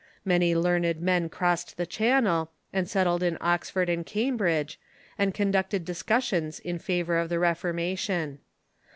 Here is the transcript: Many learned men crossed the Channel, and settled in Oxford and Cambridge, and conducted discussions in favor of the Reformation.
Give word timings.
Many 0.25 0.55
learned 0.55 0.99
men 0.99 1.29
crossed 1.29 1.77
the 1.77 1.85
Channel, 1.85 2.49
and 2.73 2.89
settled 2.89 3.21
in 3.21 3.37
Oxford 3.39 3.87
and 3.87 4.03
Cambridge, 4.03 4.79
and 5.15 5.31
conducted 5.31 5.85
discussions 5.85 6.57
in 6.57 6.79
favor 6.79 7.19
of 7.19 7.29
the 7.29 7.37
Reformation. 7.37 8.39